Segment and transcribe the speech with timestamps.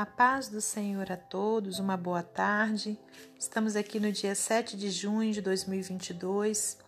[0.00, 2.98] A paz do Senhor a todos, uma boa tarde.
[3.38, 6.78] Estamos aqui no dia 7 de junho de 2022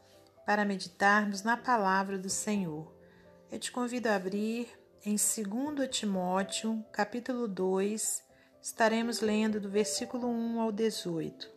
[0.46, 2.90] para meditarmos na palavra do Senhor.
[3.50, 4.66] Eu te convido a abrir
[5.04, 8.22] em 2 Timóteo, capítulo 2,
[8.62, 11.50] estaremos lendo do versículo 1 ao 18.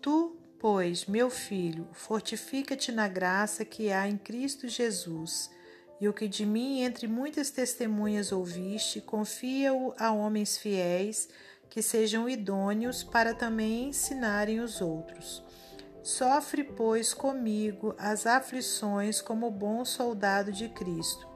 [0.00, 5.50] Tu, pois, meu filho, fortifica-te na graça que há em Cristo Jesus
[6.00, 11.28] e o que de mim entre muitas testemunhas ouviste, confia-o a homens fiéis,
[11.68, 15.44] que sejam idôneos para também ensinarem os outros.
[16.02, 21.28] Sofre, pois, comigo as aflições como bom soldado de Cristo.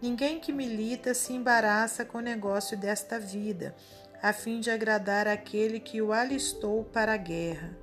[0.00, 3.74] Ninguém que milita se embaraça com o negócio desta vida,
[4.22, 7.76] a fim de agradar aquele que o alistou para a guerra.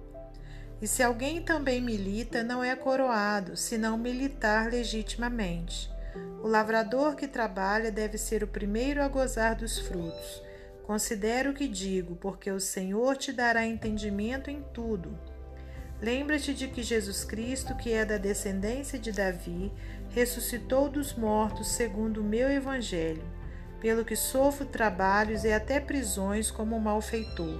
[0.82, 5.95] E se alguém também milita, não é coroado, senão militar legitimamente.
[6.44, 10.44] O lavrador que trabalha deve ser o primeiro a gozar dos frutos.
[10.84, 15.18] Considera o que digo, porque o Senhor te dará entendimento em tudo.
[15.99, 19.72] Lembra-te de que Jesus Cristo, que é da descendência de Davi,
[20.10, 23.24] ressuscitou dos mortos segundo o meu evangelho,
[23.79, 27.60] pelo que sofro trabalhos e até prisões como malfeitor.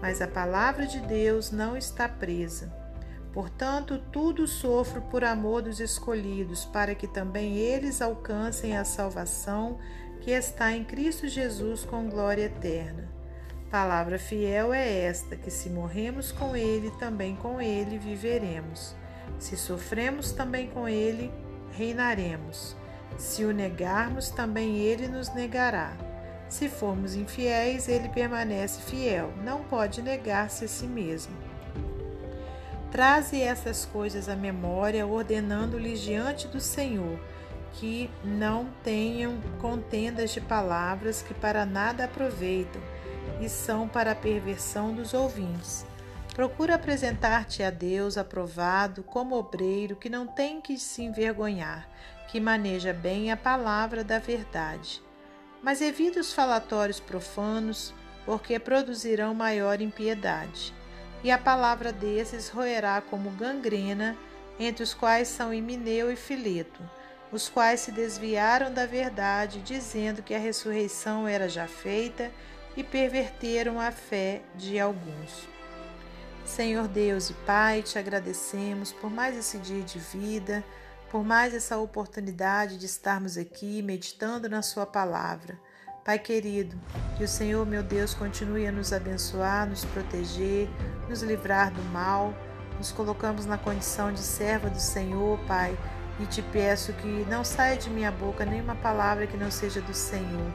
[0.00, 2.79] Mas a palavra de Deus não está presa.
[3.32, 9.78] Portanto, tudo sofro por amor dos escolhidos, para que também eles alcancem a salvação
[10.20, 13.08] que está em Cristo Jesus com glória eterna.
[13.70, 18.96] Palavra fiel é esta: que se morremos com Ele, também com Ele viveremos.
[19.38, 21.32] Se sofremos também com Ele,
[21.72, 22.76] reinaremos.
[23.16, 25.96] Se o negarmos, também Ele nos negará.
[26.48, 31.49] Se formos infiéis, Ele permanece fiel, não pode negar-se a si mesmo.
[32.90, 37.20] Traze essas coisas à memória, ordenando-lhes diante do Senhor
[37.74, 42.82] que não tenham contendas de palavras que para nada aproveitam
[43.40, 45.86] e são para a perversão dos ouvintes.
[46.34, 51.88] Procura apresentar-te a Deus aprovado como obreiro que não tem que se envergonhar,
[52.28, 55.00] que maneja bem a palavra da verdade.
[55.62, 57.94] Mas evita os falatórios profanos,
[58.26, 60.74] porque produzirão maior impiedade
[61.22, 64.16] e a palavra desses roerá como gangrena,
[64.58, 66.82] entre os quais são Emineu e Fileto,
[67.32, 72.30] os quais se desviaram da verdade, dizendo que a ressurreição era já feita
[72.76, 75.48] e perverteram a fé de alguns.
[76.44, 80.64] Senhor Deus e Pai, te agradecemos por mais esse dia de vida,
[81.10, 85.58] por mais essa oportunidade de estarmos aqui meditando na Sua palavra.
[86.04, 86.76] Pai querido,
[87.18, 90.66] que o Senhor, meu Deus, continue a nos abençoar, nos proteger,
[91.08, 92.32] nos livrar do mal.
[92.78, 95.76] Nos colocamos na condição de serva do Senhor, Pai,
[96.18, 99.92] e te peço que não saia de minha boca nenhuma palavra que não seja do
[99.92, 100.50] Senhor.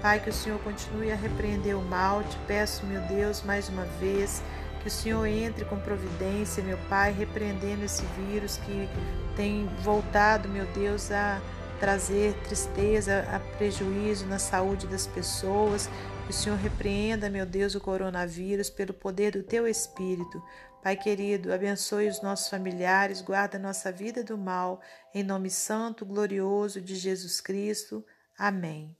[0.00, 2.22] Pai, que o Senhor continue a repreender o mal.
[2.24, 4.42] Te peço, meu Deus, mais uma vez,
[4.80, 8.88] que o Senhor entre com providência, meu Pai, repreendendo esse vírus que
[9.36, 11.38] tem voltado, meu Deus, a
[11.78, 13.24] trazer tristeza,
[13.58, 15.88] prejuízo na saúde das pessoas.
[16.24, 20.42] Que o Senhor repreenda, meu Deus, o coronavírus pelo poder do teu Espírito.
[20.82, 24.80] Pai querido, abençoe os nossos familiares, guarda nossa vida do mal,
[25.12, 28.04] em nome santo, glorioso de Jesus Cristo.
[28.38, 28.96] Amém.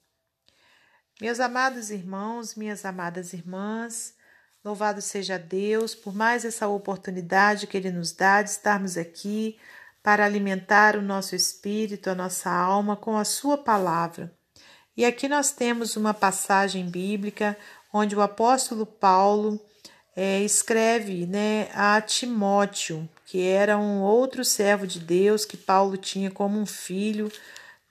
[1.21, 4.15] Meus amados irmãos, minhas amadas irmãs,
[4.65, 9.59] louvado seja Deus por mais essa oportunidade que Ele nos dá de estarmos aqui
[10.07, 14.33] para alimentar o nosso espírito, a nossa alma com a Sua palavra.
[14.97, 17.59] E aqui nós temos uma passagem bíblica
[17.93, 19.61] onde o apóstolo Paulo
[20.15, 26.31] é, escreve né, a Timóteo, que era um outro servo de Deus que Paulo tinha
[26.31, 27.29] como um filho,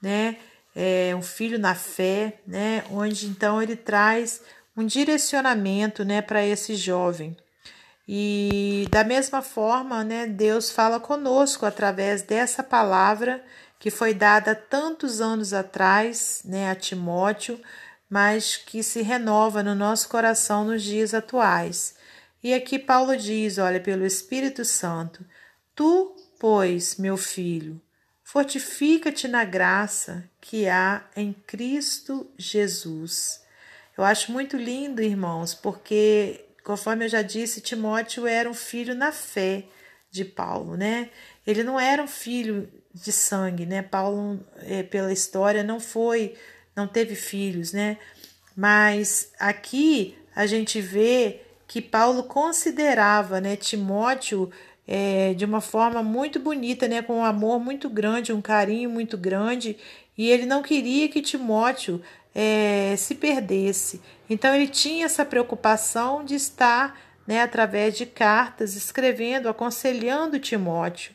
[0.00, 0.38] né,
[0.74, 4.40] é, um filho na fé, né, onde então ele traz
[4.74, 7.36] um direcionamento né, para esse jovem.
[8.08, 13.44] E da mesma forma, né, Deus fala conosco através dessa palavra
[13.78, 17.60] que foi dada tantos anos atrás, né, a Timóteo,
[18.08, 21.96] mas que se renova no nosso coração nos dias atuais.
[22.42, 25.26] E aqui Paulo diz, olha, pelo Espírito Santo:
[25.74, 27.80] Tu, pois, meu filho,
[28.22, 33.44] fortifica-te na graça que há em Cristo Jesus.
[33.98, 39.12] Eu acho muito lindo, irmãos, porque Conforme eu já disse, Timóteo era um filho na
[39.12, 39.62] fé
[40.10, 41.10] de Paulo, né?
[41.46, 43.82] Ele não era um filho de sangue, né?
[43.82, 46.34] Paulo, é, pela história, não foi,
[46.74, 47.98] não teve filhos, né?
[48.56, 54.50] Mas aqui a gente vê que Paulo considerava, né, Timóteo
[54.88, 59.16] é, de uma forma muito bonita, né, com um amor muito grande, um carinho muito
[59.16, 59.76] grande,
[60.18, 62.02] e ele não queria que Timóteo
[62.38, 64.02] é, se perdesse.
[64.28, 71.14] Então ele tinha essa preocupação de estar, né, através de cartas, escrevendo, aconselhando Timóteo.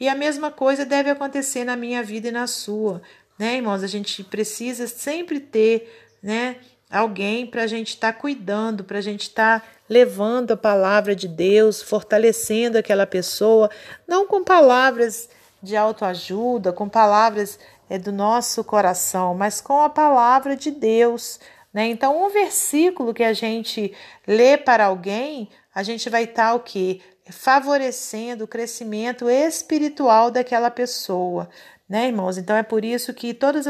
[0.00, 3.02] E a mesma coisa deve acontecer na minha vida e na sua,
[3.38, 3.82] né, irmãos?
[3.82, 6.56] A gente precisa sempre ter, né,
[6.90, 11.14] alguém para a gente estar tá cuidando, para a gente estar tá levando a palavra
[11.14, 13.68] de Deus, fortalecendo aquela pessoa,
[14.08, 15.28] não com palavras
[15.62, 17.58] de autoajuda, com palavras
[17.88, 21.38] é, do nosso coração, mas com a palavra de Deus.
[21.72, 21.88] Né?
[21.88, 23.94] Então, um versículo que a gente
[24.26, 27.00] lê para alguém, a gente vai estar o quê?
[27.30, 31.48] Favorecendo o crescimento espiritual daquela pessoa,
[31.88, 32.36] né, irmãos?
[32.36, 33.66] Então é por isso que todos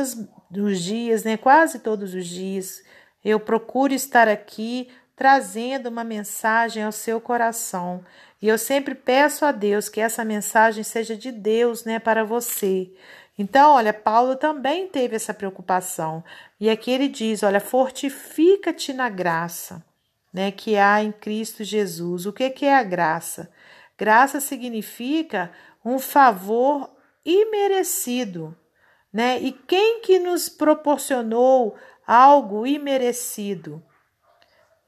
[0.51, 2.83] os dias, né, quase todos os dias,
[3.25, 8.05] eu procuro estar aqui trazendo uma mensagem ao seu coração.
[8.41, 12.91] E eu sempre peço a Deus que essa mensagem seja de Deus, né, para você.
[13.39, 16.23] Então, olha, Paulo também teve essa preocupação.
[16.61, 19.85] E aqui ele diz: olha, fortifica-te na graça,
[20.33, 22.27] né, que há em Cristo Jesus.
[22.27, 23.51] O que, que é a graça?
[23.97, 25.51] Graça significa
[25.85, 26.91] um favor
[27.25, 28.57] imerecido,
[29.13, 29.39] né?
[29.41, 31.77] E quem que nos proporcionou
[32.07, 33.83] algo imerecido?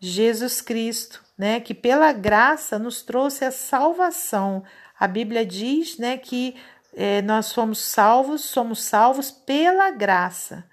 [0.01, 1.61] Jesus Cristo, né?
[1.61, 4.65] Que pela graça nos trouxe a salvação.
[4.99, 6.57] A Bíblia diz, né, que
[6.97, 10.65] é, nós somos salvos, somos salvos pela graça.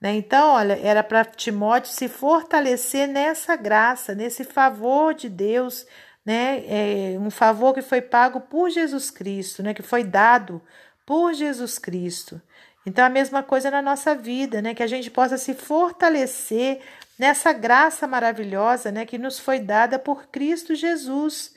[0.00, 0.14] Né?
[0.14, 5.86] Então, olha, era para Timóteo se fortalecer nessa graça, nesse favor de Deus,
[6.24, 6.62] né?
[6.66, 9.72] É, um favor que foi pago por Jesus Cristo, né?
[9.72, 10.60] que foi dado
[11.06, 12.40] por Jesus Cristo.
[12.84, 14.74] Então, a mesma coisa na nossa vida, né?
[14.74, 16.80] que a gente possa se fortalecer
[17.18, 19.06] nessa graça maravilhosa né?
[19.06, 21.54] que nos foi dada por Cristo Jesus.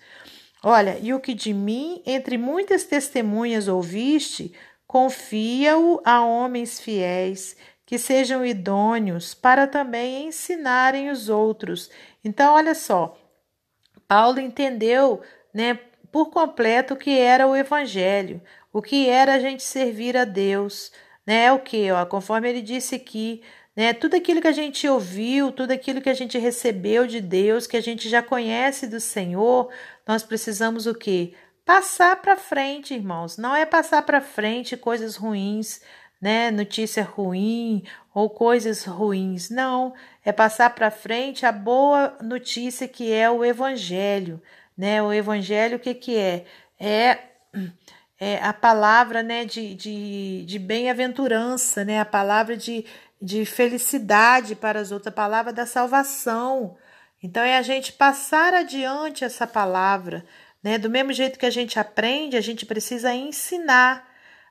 [0.64, 4.54] Olha, e o que de mim, entre muitas testemunhas ouviste,
[4.86, 7.56] confia-o a homens fiéis,
[7.86, 11.90] que sejam idôneos para também ensinarem os outros.
[12.24, 13.18] Então, olha só,
[14.08, 15.22] Paulo entendeu,
[15.54, 15.80] né,
[16.12, 18.42] por completo o que era o evangelho,
[18.72, 20.92] o que era a gente servir a Deus,
[21.26, 21.46] né?
[21.46, 23.42] É o que, ó, conforme ele disse aqui,
[23.76, 23.94] né?
[23.94, 27.78] Tudo aquilo que a gente ouviu, tudo aquilo que a gente recebeu de Deus, que
[27.78, 29.70] a gente já conhece do Senhor,
[30.08, 31.34] nós precisamos o quê?
[31.66, 33.38] Passar para frente, irmãos.
[33.38, 35.82] Não é passar para frente coisas ruins,
[36.22, 36.52] né?
[36.52, 37.84] Notícia ruim
[38.14, 39.50] ou coisas ruins.
[39.50, 39.94] Não,
[40.24, 44.42] é passar para frente a boa notícia que é o evangelho,
[44.78, 45.02] né?
[45.02, 46.46] O evangelho o que que é?
[46.80, 47.20] É
[48.22, 52.86] é a palavra né, de, de, de bem-aventurança, né, a palavra de,
[53.20, 56.78] de felicidade para as outras, a palavra da salvação.
[57.22, 60.26] Então é a gente passar adiante essa palavra,
[60.64, 60.78] né?
[60.78, 64.10] Do mesmo jeito que a gente aprende, a gente precisa ensinar.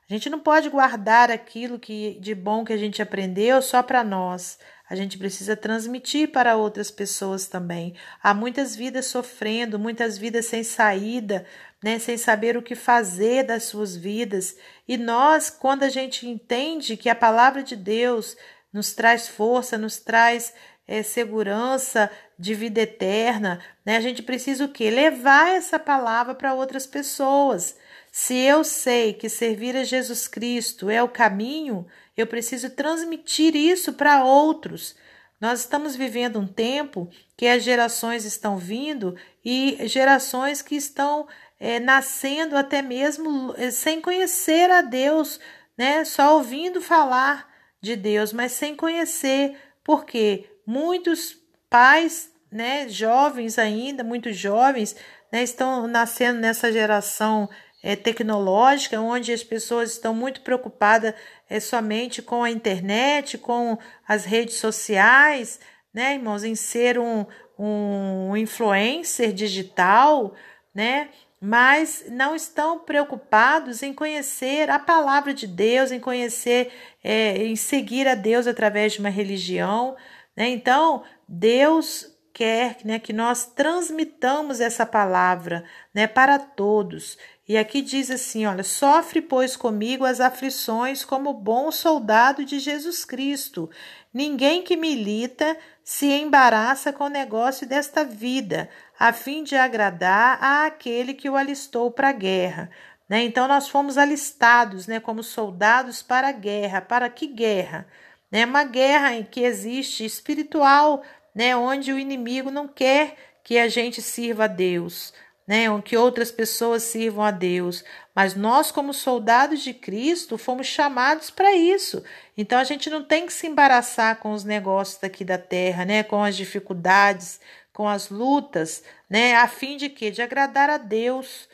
[0.09, 4.03] A gente não pode guardar aquilo que de bom que a gente aprendeu só para
[4.03, 4.57] nós.
[4.89, 7.95] A gente precisa transmitir para outras pessoas também.
[8.21, 11.45] Há muitas vidas sofrendo, muitas vidas sem saída,
[11.81, 14.57] né, sem saber o que fazer das suas vidas.
[14.85, 18.35] E nós, quando a gente entende que a palavra de Deus
[18.73, 20.53] nos traz força, nos traz
[20.87, 23.97] é, segurança de vida eterna, né?
[23.97, 24.89] A gente precisa o quê?
[24.89, 27.77] Levar essa palavra para outras pessoas.
[28.11, 31.87] Se eu sei que servir a Jesus Cristo é o caminho,
[32.17, 34.95] eu preciso transmitir isso para outros.
[35.39, 41.27] Nós estamos vivendo um tempo que as gerações estão vindo e gerações que estão
[41.59, 45.39] é, nascendo até mesmo é, sem conhecer a Deus,
[45.77, 46.03] né?
[46.03, 47.49] Só ouvindo falar
[47.81, 51.37] de Deus, mas sem conhecer, porque muitos
[51.69, 54.95] pais, né, jovens ainda, muitos jovens,
[55.31, 57.49] né, estão nascendo nessa geração
[57.83, 61.13] é, tecnológica, onde as pessoas estão muito preocupadas
[61.49, 63.77] é, somente com a internet, com
[64.07, 65.59] as redes sociais,
[65.93, 67.25] né, irmãos, em ser um,
[67.57, 70.33] um influencer digital,
[70.73, 71.09] né?
[71.43, 76.71] mas não estão preocupados em conhecer a palavra de Deus, em conhecer,
[77.03, 79.95] é, em seguir a Deus através de uma religião.
[80.35, 80.49] Né?
[80.49, 87.17] Então, Deus quer né, que nós transmitamos essa palavra né, para todos.
[87.47, 93.03] E aqui diz assim: olha, sofre, pois, comigo as aflições como bom soldado de Jesus
[93.03, 93.69] Cristo.
[94.13, 101.13] Ninguém que milita se embaraça com o negócio desta vida, a fim de agradar àquele
[101.13, 102.69] que o alistou para a guerra.
[103.09, 103.23] Né?
[103.23, 106.79] Então, nós fomos alistados né, como soldados para a guerra.
[106.79, 107.85] Para que guerra?
[108.31, 108.45] Né?
[108.45, 111.03] Uma guerra em que existe espiritual,
[111.35, 115.13] né, onde o inimigo não quer que a gente sirva a Deus.
[115.47, 117.83] né, que outras pessoas sirvam a Deus,
[118.15, 122.03] mas nós, como soldados de Cristo, fomos chamados para isso.
[122.37, 126.03] Então a gente não tem que se embaraçar com os negócios daqui da terra, né,
[126.03, 127.39] com as dificuldades,
[127.73, 130.11] com as lutas, né, a fim de quê?
[130.11, 131.49] De agradar a Deus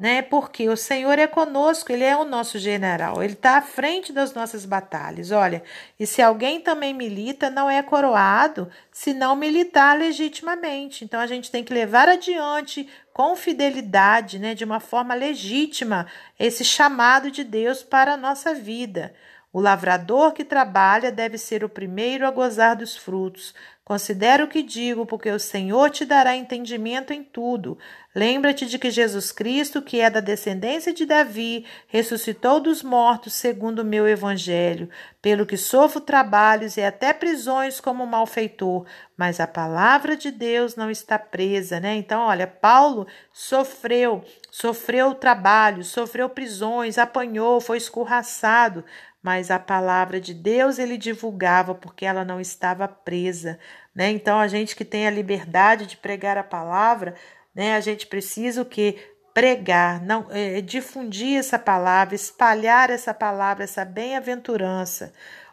[0.00, 0.22] né?
[0.22, 4.32] Porque o Senhor é conosco, Ele é o nosso general, Ele está à frente das
[4.32, 5.30] nossas batalhas.
[5.30, 5.62] Olha,
[5.98, 11.04] e se alguém também milita, não é coroado se não militar legitimamente.
[11.04, 16.06] Então a gente tem que levar adiante com fidelidade, né, de uma forma legítima,
[16.38, 19.12] esse chamado de Deus para a nossa vida.
[19.52, 23.52] O lavrador que trabalha deve ser o primeiro a gozar dos frutos.
[23.84, 27.76] Considera o que digo, porque o Senhor te dará entendimento em tudo.
[28.12, 33.80] Lembra-te de que Jesus Cristo, que é da descendência de Davi, ressuscitou dos mortos, segundo
[33.80, 34.90] o meu evangelho,
[35.22, 38.84] pelo que sofro trabalhos e até prisões como malfeitor,
[39.16, 41.94] mas a palavra de Deus não está presa, né?
[41.94, 48.84] Então, olha, Paulo sofreu, sofreu trabalhos, sofreu prisões, apanhou, foi escorraçado,
[49.22, 53.58] mas a palavra de Deus ele divulgava porque ela não estava presa,
[53.94, 54.10] né?
[54.10, 57.14] Então a gente que tem a liberdade de pregar a palavra,
[57.54, 57.74] né?
[57.74, 58.96] A gente precisa o que
[59.32, 65.12] pregar, não é, difundir essa palavra, espalhar essa palavra, essa bem-aventurança.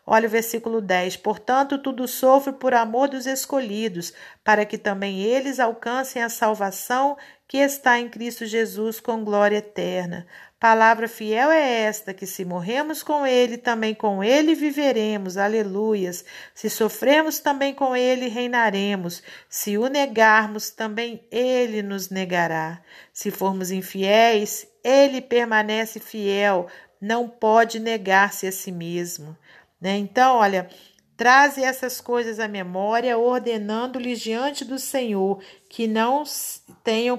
[0.09, 1.17] Olha o versículo 10.
[1.17, 7.57] Portanto, tudo sofre por amor dos escolhidos, para que também eles alcancem a salvação que
[7.57, 10.25] está em Cristo Jesus com glória eterna.
[10.59, 15.37] Palavra fiel é esta: que se morremos com Ele, também com Ele viveremos.
[15.37, 16.25] Aleluias.
[16.55, 19.21] Se sofremos, também com Ele reinaremos.
[19.47, 22.81] Se o negarmos, também Ele nos negará.
[23.13, 26.67] Se formos infiéis, Ele permanece fiel,
[26.99, 29.37] não pode negar-se a si mesmo.
[29.79, 29.97] Né?
[29.97, 30.67] Então, olha.
[31.15, 36.21] Traze essas coisas à memória, ordenando-lhes diante do Senhor que não
[36.83, 37.17] tenham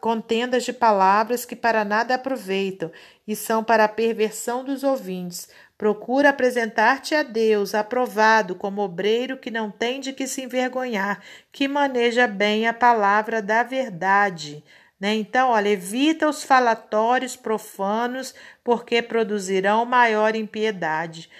[0.00, 2.90] contendas de palavras que para nada aproveitam
[3.26, 5.48] e são para a perversão dos ouvintes.
[5.76, 11.68] Procura apresentar-te a Deus, aprovado como obreiro que não tem de que se envergonhar, que
[11.68, 14.64] maneja bem a palavra da verdade.
[14.98, 15.14] Né?
[15.14, 21.30] Então, olha, evita os falatórios profanos, porque produzirão maior impiedade.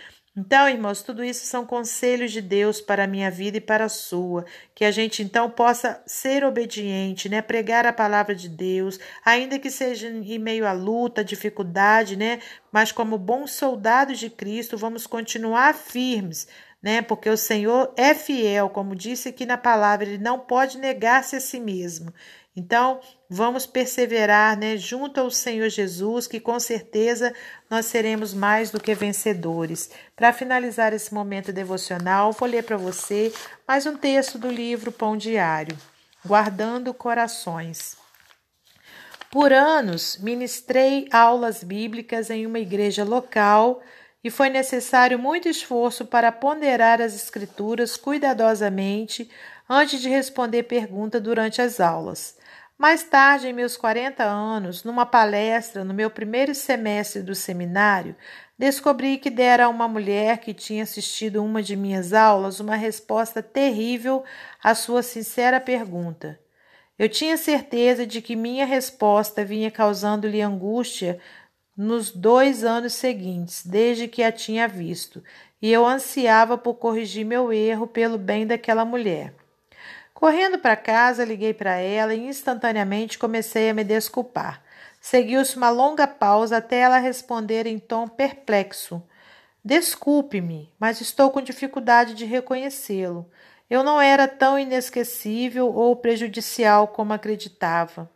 [0.40, 3.88] Então, irmãos, tudo isso são conselhos de Deus para a minha vida e para a
[3.88, 9.58] sua, que a gente então possa ser obediente, né, pregar a palavra de Deus, ainda
[9.58, 12.38] que seja em meio à luta, dificuldade, né,
[12.70, 16.46] mas como bons soldados de Cristo, vamos continuar firmes,
[16.82, 21.36] né, porque o Senhor é fiel, como disse aqui na palavra, ele não pode negar-se
[21.36, 22.12] a si mesmo.
[22.58, 27.32] Então, vamos perseverar né, junto ao Senhor Jesus, que com certeza
[27.70, 29.90] nós seremos mais do que vencedores.
[30.16, 33.32] Para finalizar esse momento devocional, vou ler para você
[33.66, 35.76] mais um texto do livro Pão Diário,
[36.26, 37.96] Guardando Corações.
[39.30, 43.80] Por anos, ministrei aulas bíblicas em uma igreja local
[44.22, 49.30] e foi necessário muito esforço para ponderar as Escrituras cuidadosamente
[49.68, 52.36] antes de responder pergunta durante as aulas.
[52.78, 58.14] Mais tarde, em meus 40 anos, numa palestra no meu primeiro semestre do seminário,
[58.56, 63.42] descobri que dera a uma mulher que tinha assistido uma de minhas aulas uma resposta
[63.42, 64.24] terrível
[64.62, 66.38] à sua sincera pergunta.
[66.96, 71.20] Eu tinha certeza de que minha resposta vinha causando-lhe angústia
[71.78, 75.22] nos dois anos seguintes, desde que a tinha visto,
[75.62, 79.32] e eu ansiava por corrigir meu erro pelo bem daquela mulher.
[80.12, 84.60] Correndo para casa, liguei para ela e instantaneamente comecei a me desculpar.
[85.00, 89.00] Seguiu-se uma longa pausa até ela responder em tom perplexo:
[89.64, 93.30] Desculpe-me, mas estou com dificuldade de reconhecê-lo.
[93.70, 98.10] Eu não era tão inesquecível ou prejudicial como acreditava.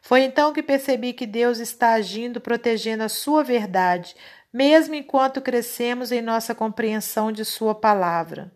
[0.00, 4.14] Foi então que percebi que Deus está agindo protegendo a sua verdade,
[4.52, 8.52] mesmo enquanto crescemos em nossa compreensão de sua palavra.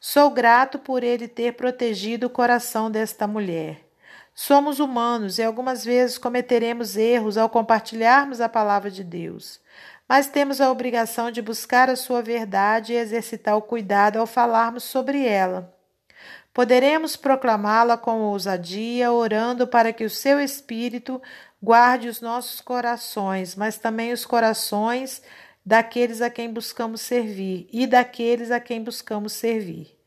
[0.00, 3.86] Sou grato por ele ter protegido o coração desta mulher.
[4.34, 9.60] Somos humanos e algumas vezes cometeremos erros ao compartilharmos a palavra de Deus,
[10.06, 14.84] mas temos a obrigação de buscar a sua verdade e exercitar o cuidado ao falarmos
[14.84, 15.75] sobre ela.
[16.56, 21.20] Poderemos proclamá-la com ousadia, orando para que o seu Espírito
[21.62, 25.20] guarde os nossos corações, mas também os corações
[25.62, 29.98] daqueles a quem buscamos servir e daqueles a quem buscamos servir.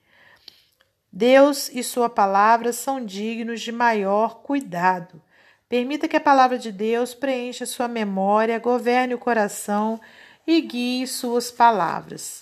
[1.14, 5.22] Deus e Sua palavra são dignos de maior cuidado.
[5.70, 10.02] Permita que a palavra de Deus preencha sua memória, governe o coração
[10.48, 12.42] e guie suas palavras.